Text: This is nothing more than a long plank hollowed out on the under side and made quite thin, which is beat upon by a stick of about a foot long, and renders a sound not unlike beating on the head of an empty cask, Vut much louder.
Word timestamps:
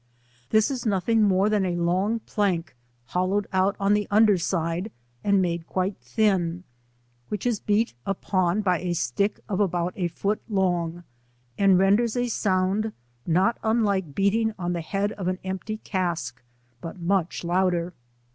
This 0.49 0.71
is 0.71 0.83
nothing 0.83 1.21
more 1.21 1.47
than 1.47 1.63
a 1.63 1.75
long 1.75 2.21
plank 2.21 2.75
hollowed 3.05 3.45
out 3.53 3.75
on 3.79 3.93
the 3.93 4.07
under 4.09 4.35
side 4.35 4.91
and 5.23 5.43
made 5.43 5.67
quite 5.67 5.95
thin, 5.99 6.63
which 7.29 7.45
is 7.45 7.59
beat 7.59 7.93
upon 8.03 8.61
by 8.63 8.79
a 8.79 8.93
stick 8.93 9.39
of 9.47 9.59
about 9.59 9.93
a 9.95 10.07
foot 10.07 10.41
long, 10.49 11.03
and 11.55 11.77
renders 11.77 12.15
a 12.17 12.29
sound 12.29 12.93
not 13.27 13.59
unlike 13.61 14.15
beating 14.15 14.55
on 14.57 14.73
the 14.73 14.81
head 14.81 15.11
of 15.11 15.27
an 15.27 15.37
empty 15.43 15.77
cask, 15.77 16.41
Vut 16.81 16.99
much 16.99 17.43
louder. 17.43 17.93